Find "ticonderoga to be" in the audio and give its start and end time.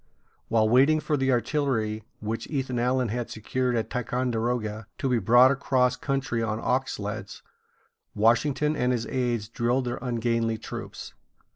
3.91-5.19